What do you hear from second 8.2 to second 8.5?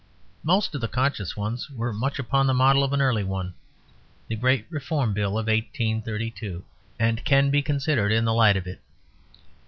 the